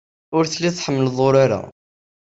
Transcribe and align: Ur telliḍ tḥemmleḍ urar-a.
Ur 0.37 0.43
telliḍ 0.45 0.73
tḥemmleḍ 0.75 1.17
urar-a. 1.27 1.61